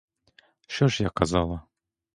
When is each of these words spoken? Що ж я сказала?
Що 0.67 0.87
ж 0.87 1.03
я 1.03 1.09
сказала? 1.09 1.61